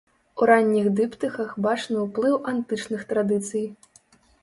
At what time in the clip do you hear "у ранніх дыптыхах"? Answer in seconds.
0.43-1.53